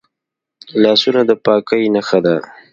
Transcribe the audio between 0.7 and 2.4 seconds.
لاسونه د پاکۍ نښه ده